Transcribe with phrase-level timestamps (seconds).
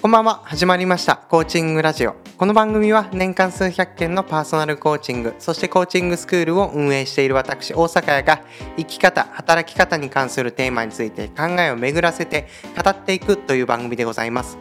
[0.00, 0.40] こんばんは。
[0.44, 1.14] 始まりました。
[1.14, 2.16] コーチングラジオ。
[2.38, 8.42] この番組は年間数百件のパーソナルコーチングそしてコーチングスクールを運営している私大阪屋が
[8.78, 12.48] 生き方働き方に関するテーマについて考えを巡らせて
[12.82, 14.56] 語っていくという番組でございます。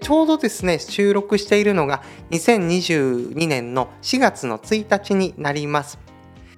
[0.00, 5.98] ちょうどですね収録しているのが2022年の4月の1日になります。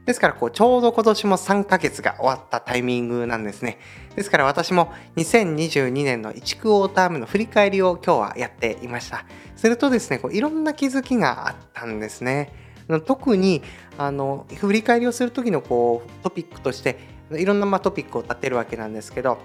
[0.07, 3.79] ですからこうちょうど今年も3ヶ月が終わったタイミングなんですね。
[4.17, 9.25] ですから私も2022年の1クォーター目の振り返りを今日はやっていました。
[9.57, 12.53] するとですね、こういろんな気づきがあったんですね。
[12.99, 13.63] 特に
[13.99, 16.99] あの振り返りをする時のこうトピックとして
[17.31, 19.39] いろんなまトピックを立てるわけなんですけど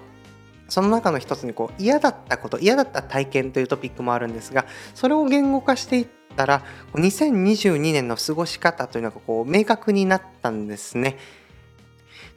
[0.68, 6.06] その中の一つにこう嫌だったこと嫌だった体験というトピックもあるんですがそれを言語化していっ
[6.36, 6.62] たら
[6.94, 11.18] 2022年の過ごし方というのがこう明確になったんですね。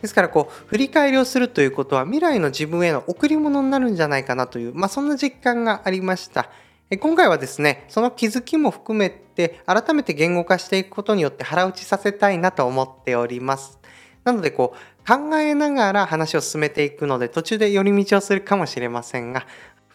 [0.01, 6.49] ですからこう振り返りをするということは未来の自分への贈り物になるんじゃないかなという、まあ、そんな実感がありました。
[6.99, 13.79] 今回はですね、その気づきも含めて改めて言語化していくことによって腹落ちさせたいなと思っております。
[14.23, 19.45] なのでこう考えながら話を進めていくので途中で寄り道をするかもしれませんが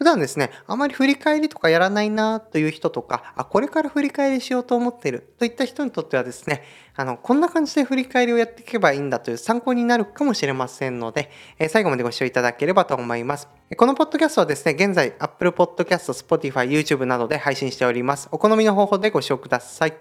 [0.04, 6.62] 普段ですね、あまり振り返りとかやらないなという人とか、あ、これから振り返りしようと思っているといった人にとってはですね、
[6.94, 13.48] あの、こんな感じで振り返りをやっていけばいいんだという参考になるかもしれませんので、え、最後までご視聴いただければと思います。
[13.78, 18.28] このポッドキャストはですね、現在 Apple Podcast、Spotify、YouTube などで配信しております。
[18.30, 19.92] お好みの方法でご視聴ください。
[19.92, 19.96] と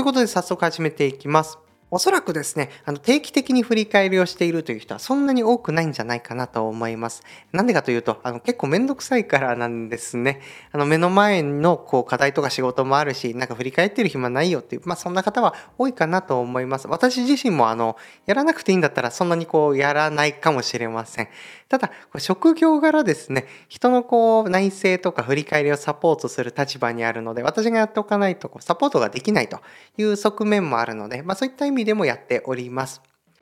[0.00, 1.65] いうことで早速始めていきます。
[1.88, 7.22] おそらくですね、あの定期的に振り返りをしているという人はそんなに多くないんじゃないかなと思います。
[7.52, 10.40] なんでかというと、あの結構めんどくさいからなんですね。
[10.72, 16.88] あの目の前のこう課題とか仕事もあるし、なんか振り返ってる暇ないよっていう、まあそんな方は多いかなと思います。
[16.88, 21.28] 私自身もあの、やらなくていいんだったらそんなにこうやらないかもしれません。
[21.68, 29.60] ただ、職業柄ですね、人のこう内政とか振り返りをサポートする立場にあるので、私がやっておかないとこうサポートができないと
[29.98, 33.00] いう側面もあるので、まあそういった意味でもやっております。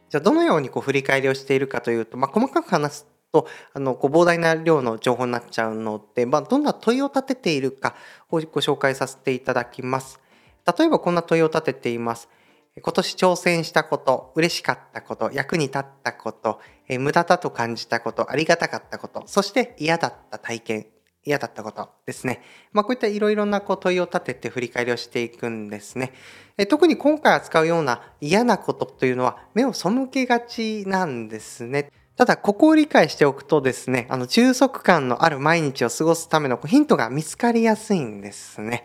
[0.08, 7.96] じゃあどのようにこう振り返りをしているかというと、まあ、細かく話すとあのこう膨大な量の情報になっちゃうので、まあ、どんな問いを立てているか
[8.30, 10.20] をご紹介させていただきます。
[10.78, 12.28] 例えばこんな問いを立てています。
[12.80, 20.86] 今年挑戦したこと、嬉しかったこと、役に立ったこと、え無駄だと感じたこと、ありがたかったこと、そして嫌だった体験、
[21.24, 22.42] 嫌だったことですね。
[22.72, 26.12] まあ、こういったいろいろな問いを立てて振り返りをしていくんですね。
[26.56, 31.90] え特に今回扱うような嫌なことというのは目を背けがちなんですね。
[32.16, 38.84] ただ、ここを理解しておくとですね、あの、充足感のある毎日を過ごすためのヒントが見つかりやすいんですね。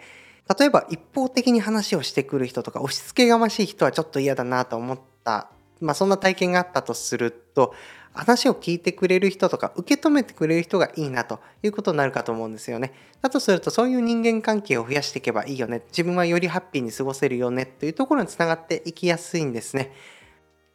[0.58, 7.74] 例えば一方的に話をしてくる人とか押し付けがましい人はちょっと嫌だなと思った、まあ、そんな体験があったとすると
[8.14, 12.94] 話を聞いてくれる人とか受け止めてくれる人がいいなということになるかと思うんですよね。
[13.22, 19.92] だとするとそういう人間関係を増やしていけばいいよね自分はよりハッピーに過ごせるよねというところにつながっていきやすいんですね。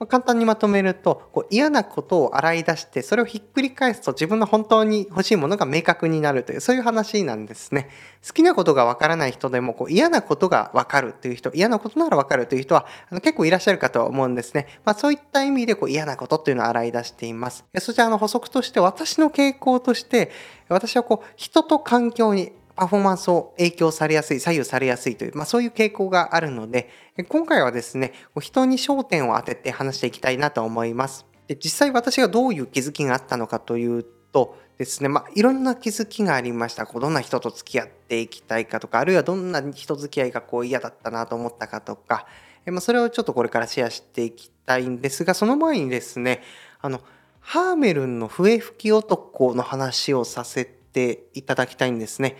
[0.06, 7.88] 簡単にまとめるとこう嫌なことを洗い出してそれをひっくり返すと自分の本当に欲しいものが明確になるというそういう話なんですね。
[8.26, 17.64] 好きなことがわからない人でもこう嫌なことがわかるという人嫌なことならわかるという人はあの結構いらっしゃるかと思うんですね、まあ、そういった意味でこう嫌なことっていうのを洗い出しています。
[17.78, 20.30] そしてあの補足として私の傾向として
[20.68, 26.90] 私はこう人と環境にパフォーマンスを影響されやすい、左右されやすいという、まあ、そういう傾向があるので、
[27.28, 31.26] 今回はですね、人に焦点を当てて話していきたいなと思います。
[31.46, 36.86] で実際私がどういう気づきがあったのかというとですね、まあ、いろんな気づきがありました。
[36.86, 42.26] こうどんな人と付き合っていきたいかとか、あるいはどんな人付き合いがこう嫌だったなと思ったかとか、
[42.66, 46.42] まあ、それをちょっとこれからシェアしていきたいんですが、その前にですね、
[46.80, 47.00] あの、
[47.40, 52.36] ハーメルンの笛吹き男の話をさせていただきたいんですね。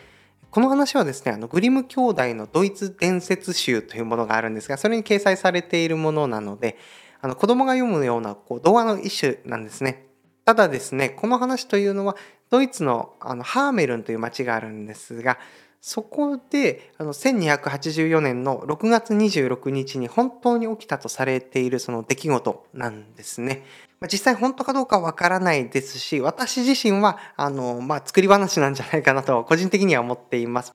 [0.55, 6.79] この話はですね、あのグリム兄弟のドイツ伝説集というものがあるんですが、それに掲載されているものなので、
[7.21, 10.07] あの子供が読むようなこう童話の一種なんですね。
[10.45, 12.15] ただですね、この話というのは、
[12.51, 15.39] ドイツのあのハーメルンという町があるんですが、
[15.81, 23.65] そこであの1284年の6月26日に本当に起きたとされているその出来事なんですね。
[24.07, 30.73] 実際本当かどうかわからないですし、私自身は、あの、まあ、作り話なんじゃないかなと、個人的には思っています。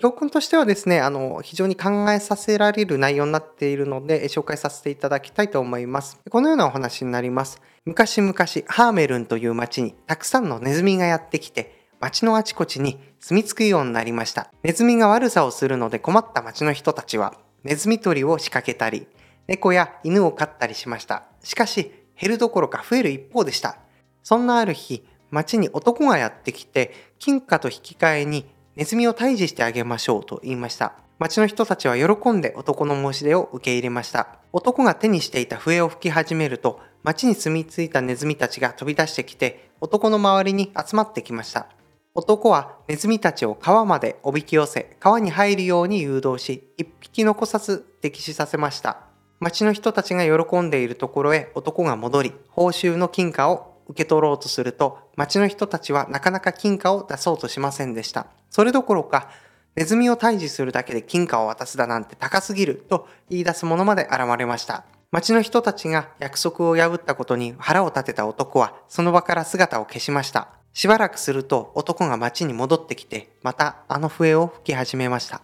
[0.00, 6.18] 教訓としてはですね、あの、非常に考えさせられる内容になっているので、紹介させていただきたいと思います。
[6.28, 7.62] このようなお話になります。
[7.84, 8.34] 昔々、
[8.66, 14.50] ハーメルンという町にたくさんのネズミがやってきて、町のあちこちに住み着くようになりました。
[14.64, 19.06] ネズミが悪さをするので困った町の人たちは、ネズミ捕りを仕掛けたり、
[19.46, 21.24] 猫や犬を飼ったりしました。
[21.44, 23.78] しかし、減るどころか増える一方でした。
[24.22, 28.46] そんなある日、町に男がやってきて、金貨と引き換えに
[28.76, 30.94] ネズミを退治してあげましょうと言いました。
[31.18, 34.38] 町の人たちは喜んで男の申し出を受け入れました。
[34.52, 41.68] 男が手にしていた笛を吹き始めると町に住み着いたネズミたちが飛び出してきて男の周りに集まってきました。
[42.14, 49.05] 男はネズミたちを川までおびき寄せ川に入るように誘導し一匹残さず溺死させました。
[49.38, 58.26] 町の人たちが喜んでいるところへ男が戻り報酬の金貨を受け取ろうとすると町の人たちはなかなか金貨を出そうとしませんでした。
[58.50, 59.28] それどころか
[59.74, 64.84] ネズミを退治するだけで金貨を渡すだなんて高すぎると言い出す者まで現れました。
[65.12, 70.48] 町の人たちが約束を破ったことに腹を立てた男はその場から姿を消しました。
[70.72, 75.42] しばらくすると男が町に戻ってきてまたあの笛を吹き始めました。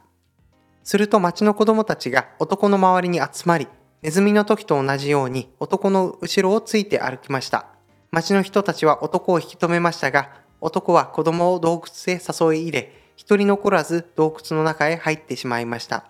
[0.82, 3.68] すると町の子供たちが男の周りに集まり
[4.02, 7.66] ネズミの時と同じように男の後ろをついて歩きました。
[8.10, 10.28] 町の人たちは男を引き止めましたが
[10.60, 16.06] 男は子供を洞窟へ誘い入れ一人残らず洞窟の中へ入ってしまいました。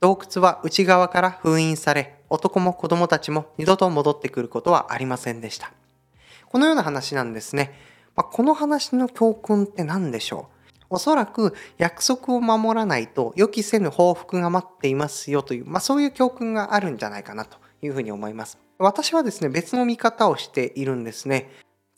[0.00, 5.72] 洞窟は内側から封印され男も子供たちも二度と戻ってくることはありませんでした。
[6.46, 7.76] このような話なんですね。
[8.14, 10.61] まあ、この話の教訓って何でしょう？
[10.92, 18.58] おそらく約束を守らないと予期せぬ報復が待っていますよという、まあ、そういう教訓があるんじゃないかなというふうに思います。
[18.78, 21.50] 私はですね、別の見方をしているんですね。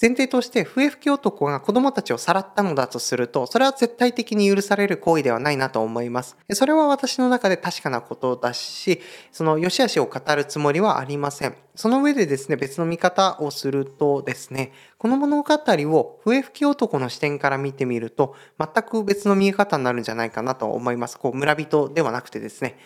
[0.05, 6.37] 前提として笛吹き男が子供たちをさらったのだとすると、それは絶対的に許される行為ではないなと思います。
[6.53, 9.01] それは私の中で確かなことだし、
[9.33, 11.57] その良し悪しを語るつもりはありません。
[11.75, 21.19] その上でですね、別の見方をするとですね、この物語を笛吹き男の視点から見てみると、全く別の見え方になるんじゃないかなと思います。
[21.19, 22.77] こう、村人ではなくてですね。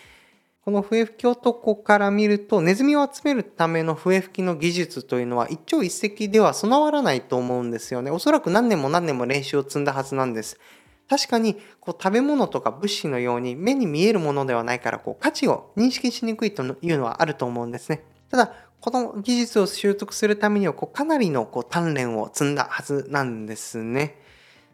[0.69, 8.11] この笛吹き男から見るとネズミを集めるための笛吹きの技術というのは一朝一夕では備わらないと思うんですよね。
[8.11, 10.61] おそらく何年も何年も練習を積んだはずなんです。
[11.09, 18.03] 確かにこう食べ物とか物資のように目に見えるものではないからこう価値を認識しにくいというのはあると思うんですね。
[18.31, 24.19] ただこの技術を習得するためにはこうかなりのこう鍛錬を積んだはずなんですね。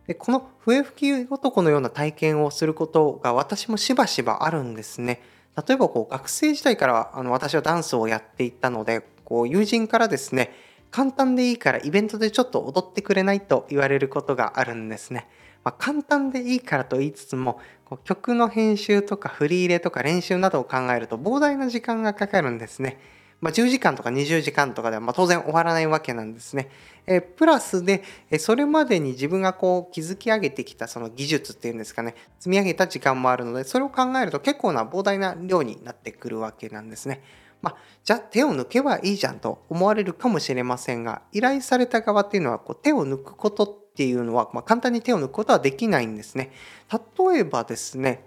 [0.09, 5.23] でこの笛吹き男のような体験をすることが私もしばしばあるんですね。
[5.57, 10.53] 例えばこう学生時代からあの私はダンスをやっていたのでこう友人からですね
[10.91, 15.27] 簡単でいいからイベントでちょっと踊ってくれないと言われることがあるんですね。
[15.65, 23.01] まあ、簡単でいいからと言いつつもこう曲の編集とか振り入れとか練習などを考えると膨大な時間がかかるんですね。
[23.45, 26.71] まあ、10時間とか20時間とかではま当然終わらないわけなんですね。
[27.07, 37.23] えプラスで、えそれまでに自分がこう築き上げてきたその技術っていうんですかね、積み上げた時間もあるので、それを考えると結構な膨大な量になってくるわけなんですね。
[37.61, 46.51] まあ、じゃあ手を抜けばいいじゃんと思われるかもしれませんが、依頼された側っていうのはこう手を抜くことっていうのは、まあ、簡単に手を抜くことはできないんですね。
[46.91, 48.25] 例えばですね、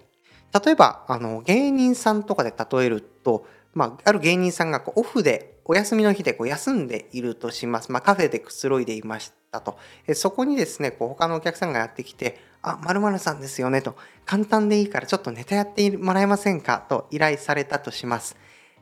[0.64, 3.44] 例えばあの芸人さんとかで例えると、
[3.78, 7.92] まあ、ある芸人さんがこうオフでお休みの日でこう休んでいるとします。
[7.92, 9.78] まあ、カフェでくつろいでいましたと。
[10.08, 13.94] えそこにですね、こう他のお客さんがやってきて、あ、まるさんですよねと。
[14.24, 16.84] 簡単でいいからちょっとネタやってもらえませんか？
[16.88, 18.36] と依頼されたとします。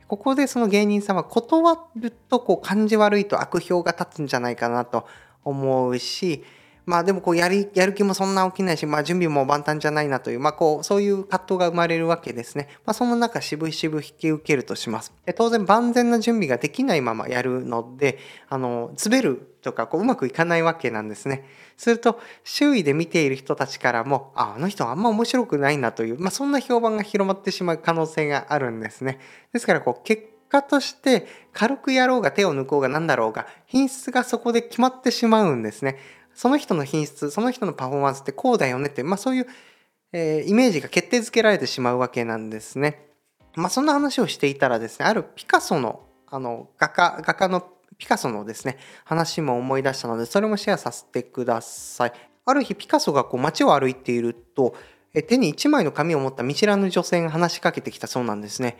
[0.08, 5.06] ここでその芸人さんは断るとこう感じ悪いと悪評が立つんじゃないかなと
[5.44, 6.43] 思うし、
[6.86, 12.69] まあでもこうやりやる気もそんな起きないし、まあ、準備も万端じゃないなという、まあ、こうそういう葛藤が生まれるわけですね。
[12.86, 15.12] まあ、その中渋々引き受けるとします。
[15.26, 21.44] で当然万全な準備ができないままやるのであの滑るとかこううまくいかないわけなんですね。
[21.76, 29.19] すると周囲で見ている人たちからもああの人あんま面白くないなという、まあ、そんな評判が広まってしまう可能性があるんですね。
[29.52, 35.98] ですからこう結果として軽くやろうが手を抜こうが何だろうが品質がそこで決まってしまうんですね。
[36.36, 39.46] その人の品質その人のパフォーマンスってこうだよねって、まあ、そういう、
[40.12, 43.08] えー、イメージが決定づけられてしまうわけなんですね。
[43.55, 47.66] まあ、そんな話をしていたらですねあるピカソのあの画家画家の
[47.96, 52.12] ピカソのですね話も思い出したのでそれもシェアさせてください。
[52.44, 54.74] ある日ピカソがこう街を歩いていると
[55.22, 58.76] 手に1枚の紙を持った見知らぬ女性が話しかけてきたそうなんですね。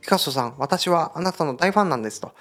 [0.00, 2.32] ピカソさん、私はあなたの大ファンなんですと。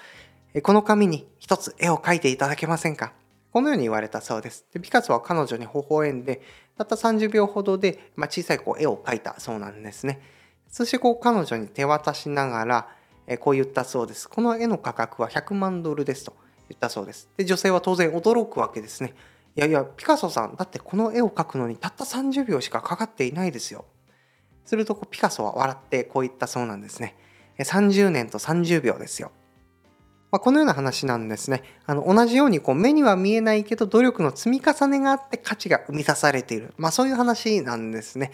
[0.64, 3.14] この紙に一つ絵を描いていただけませんか？
[3.54, 4.66] このように言われたそうです。
[4.74, 6.42] でピカソは彼女に微笑んで、
[6.76, 10.22] たった30秒ほどで、まあ、小さいこう絵を描いたそうなんですね。
[10.70, 12.88] そしてこう彼女に手渡しながら、
[13.28, 14.28] えこう言ったそうです。
[14.28, 16.34] この絵の価格は100万ドルですと
[16.68, 17.30] 言ったそうです。
[17.38, 19.14] で女性は当然驚くわけですね。
[19.56, 23.86] いやいや、ピカソさん、だってこの絵を描くのにたった30秒しかかかっていないですよ。
[24.66, 27.16] するとピカソは笑ってこう言ったそうなんですね。
[27.60, 29.32] 30年と30秒ですよ。
[30.34, 31.62] まあ、このような話なんですね。
[31.86, 36.74] あの同じようにこう目には見えないけど努力の積み重ねがあって価値が生み出されている。
[36.76, 38.32] まあ、そういう話なんですね。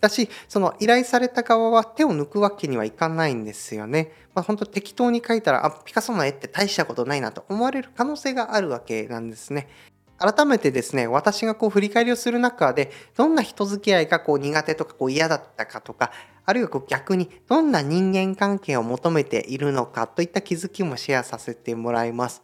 [0.00, 4.12] だし、その依頼された側は手を抜くわけにはいかないんですよね。
[4.34, 9.68] まあ、本当適当に描いたら、あ、ピカソの絵って大したことないなと思われる可能性があるわけなんですね。
[10.16, 16.12] 改めてですね、私がこう振り返りをする中で、どんな人付き合いがこう苦手とかこう嫌だったかとか、
[16.44, 22.42] あるいはこう逆にどんな人間関係を求めているのかといった気づきもシェアさせてもらいます。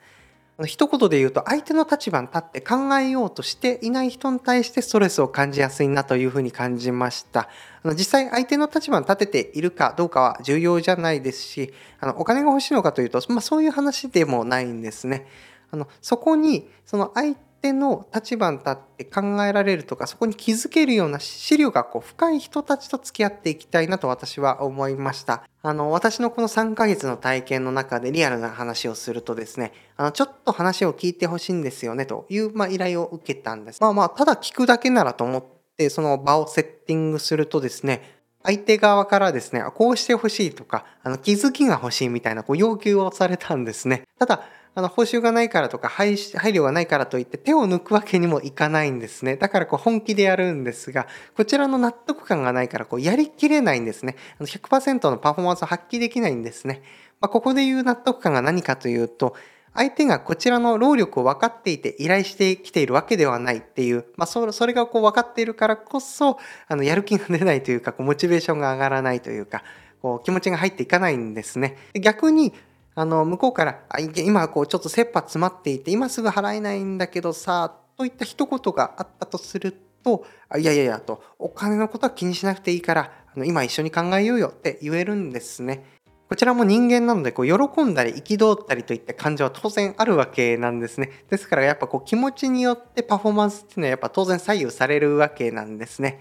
[0.66, 7.48] 一言で言うと相手の立場に立って考えようとしていない人に対してストレスを感じやすいなというふうに感じました。
[7.84, 15.28] 実際相手の立場に立てているかどうかは重要じゃないですし、あのお金が欲しいのかというと、まあ、そういう話でもないんですね。
[15.70, 35.44] あのそこにその相手の立場に立って考えられるとかそこに気づけるような資料がこう深い人たちと付き合っていきたいなと私は思いましたあの私のこの3ヶ月の体験の中でリアルな話をするとですねあのちょっと話を聞いてほしいんですよねという、まあ、依頼を受けたんですまあまあただ聞くだけならと思っ
[35.76, 44.04] てその場をセッティングするとですね相手側からですね、こうしてほしいとか、あの気づきが欲しいみたいなこう要求をされたんですね。
[44.18, 44.42] ただ、
[44.74, 49.36] あの報酬がないからとか配慮がないからといって手を抜くわけにもいかないんですね。
[49.36, 51.06] だからこう本気でやるんですが、
[51.36, 54.16] こちらの納得感がないからこうやりきれないんですね。
[54.40, 56.82] 100%のパフォーマンスを発揮できないんですね。
[57.20, 59.34] まあ、ここで言う納得感が何かというと、
[59.74, 69.62] 相手がこちらの労力を分かっていて依頼してきているわけではないっていう、まあ、それがこう分かっているからこそあのやる気が出ないというかこうモチベーションが上がらないというか
[70.02, 71.76] こう気持ちが入っていかないんですね。
[71.94, 72.54] 逆に
[73.00, 80.24] あの、向こうから、あ今こうちょっと切羽詰まっていて、今すぐ払えないんだけどさ、といった一言があったとすると、
[80.58, 85.84] いやいやいやと、お金のことは気にしなくていいから、あの今一緒に考えようよって言えるんですね。
[86.28, 91.24] こちらも人間なのでこう喜んだり憤ったりといった感情は当然あるわけなんですね。
[91.30, 96.20] ですからやっぱこう気持ちによってパフォーマンスっていうのはやっぱ当然左右されるわけなんですね。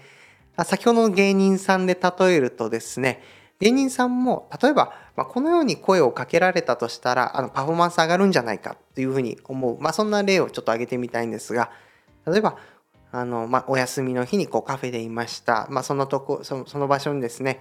[0.64, 3.20] 先ほどの芸人さんで例えるとですね、
[3.60, 11.70] 芸人さんも例えば、まあ、このように声をかけられたとしたらあのパフォーマンス上がるんじゃないかっていうふうに思う、まあ、そんな例をちょっと挙げてみたいんですが
[12.26, 12.56] 例えば
[13.10, 17.60] あの、まあ、お休みの日にこうカフェでいました、まあ、そのとこその場所にですね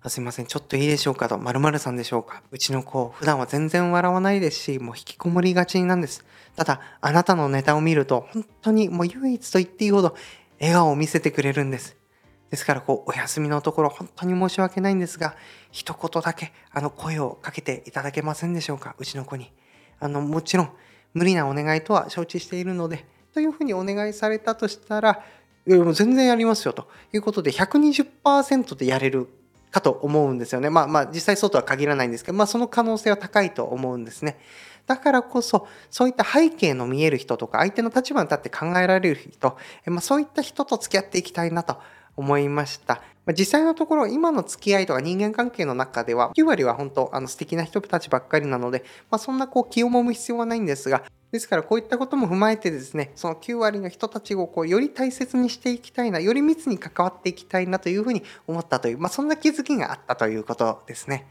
[0.00, 2.44] あすいません、ちょっといいでしょうかと、〇〇さんでしょうか。
[2.52, 6.24] うちの子、普段は全然笑わないですし、もう引きこもりがちなんです。
[6.54, 10.14] ただ、あなたのネタを見ると、本当にもう唯一と言っていいほど、
[10.60, 11.97] 笑顔を見せてくれるんです。
[12.50, 15.36] ですからこうお休みのところ本当に申し訳ないんですが
[15.70, 19.52] 一言だけあの声をかけていただけませんでしょうかうちの子に
[20.00, 20.70] あのもちろん
[21.14, 25.22] 無理なお願いとは承知しているのでというふうにお願いされたとしたら
[25.66, 29.28] 全然やりますよということで120%でやれる
[29.70, 30.70] かと思うんですよね。
[30.70, 34.38] まあまあ実際そうとは限らないんですけど、まあその可能性は高いと思うんですね。
[34.86, 41.76] だからこそ、そういった背景の見える人とか、相手の立場に立って考えられる人、まあ、そういった人と付き合っていきたいなと
[42.18, 43.00] 思いました。
[43.28, 61.26] 実際のところ、今の付き合いとか人間関係の中では、9割は本当、あの素敵な人たちばっかりなので、まあ、そんなこう気をもむ必要はないんですが、ですからこういったことも踏まえてですね、その9割の人たちをこうより大切にしていきたいな、より密に関わっていきたいなというふうに思ったという、まあ、そんな気づきがあったということですね。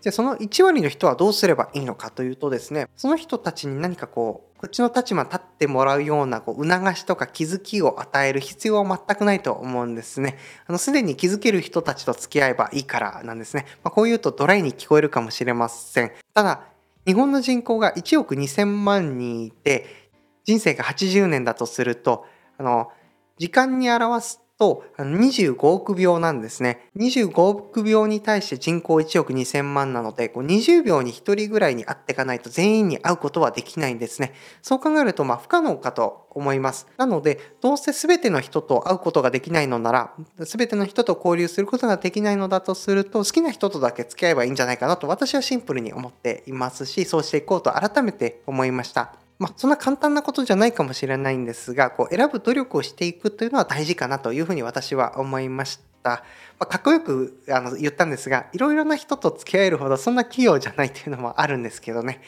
[0.00, 10.38] じゃあその1割の人はどうすればいいのかというとですね、その人たちに何かこう、こっちの立場に立ってもらうようなこう促しとか気づきを与える必要は全くないと思うんですね。
[10.66, 13.66] あの、すでに気づける人たちと付き合えばいいからなんですね。
[13.82, 16.12] まあ、こう言うとドライに聞こえるかもしれません。
[16.34, 16.62] ただ、
[17.06, 20.10] 日本の人口が1億2000万人いて、
[20.44, 22.24] 人生が80年だとすると、
[22.56, 22.90] あの、
[23.38, 26.88] 時間に表すと25億秒なんですね。
[26.96, 34.34] 25億秒に対して人口1億2000万なので、こう20秒に1人ぐらいに会っていかないと全員に会うことはできないんですね。
[34.62, 36.86] そう考えるとまあ不可能かと思います。
[36.96, 49.27] なので、どうせ全ての人と会うことができないのなら、全ての人と交流することができないのだとすると、好きな人とだけ付き合えばいいんじゃないかなと私はシンプルに思っていますし、そうしていこうと改めて思いました。
[49.38, 56.24] まあ、そんな簡単なことじゃないかもしれないんですが、こう選ぶ努力をしていくというのは大事かなというふうに私は思いました。
[56.58, 62.20] まあ、かっこよくあの言ったんですが、いろいろな人と付き合えるほどそんな器用じゃないというのもあるんですけどね。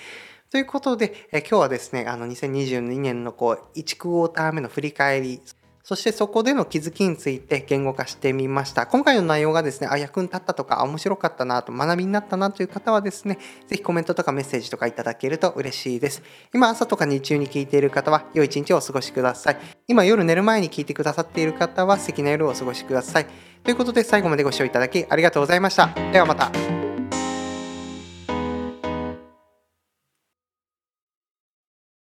[0.51, 5.41] ということで、え今日はですね、あの2022年のこう1クォーター目の振り返り、
[5.91, 8.87] そしてそこでの気づきについて言語化してみました。
[8.87, 16.23] 今回の内容がですね、あ、役に立ったとか、面白かったなと、学びになったなという方はですね、ぜひコメントとかメッセージとかいただけると嬉しいです。
[16.55, 19.57] 今朝とか日中に聞いている方は、良い一日をお過ごしください。
[19.89, 23.27] 今夜寝る前に聞いてくださっている方は、素敵な夜をお過ごしください。
[23.65, 25.93] ということで最後までご視聴いただきありがとうございました。
[26.13, 26.80] ではまた。